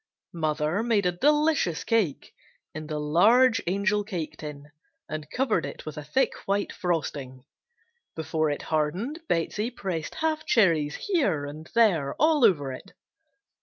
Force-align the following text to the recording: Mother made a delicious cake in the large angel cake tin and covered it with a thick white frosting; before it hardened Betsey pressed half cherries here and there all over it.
Mother 0.33 0.81
made 0.81 1.05
a 1.05 1.11
delicious 1.11 1.83
cake 1.83 2.33
in 2.73 2.87
the 2.87 2.97
large 2.97 3.61
angel 3.67 4.03
cake 4.03 4.35
tin 4.37 4.71
and 5.07 5.29
covered 5.29 5.63
it 5.63 5.85
with 5.85 5.95
a 5.95 6.03
thick 6.03 6.33
white 6.47 6.73
frosting; 6.73 7.43
before 8.15 8.49
it 8.49 8.63
hardened 8.73 9.19
Betsey 9.29 9.69
pressed 9.69 10.15
half 10.15 10.43
cherries 10.43 10.95
here 11.07 11.45
and 11.45 11.69
there 11.75 12.15
all 12.15 12.43
over 12.43 12.71
it. 12.71 12.93